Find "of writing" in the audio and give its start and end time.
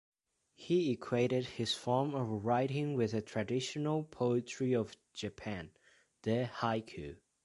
2.15-2.95